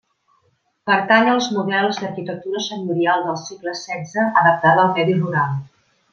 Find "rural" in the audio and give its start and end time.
5.21-5.55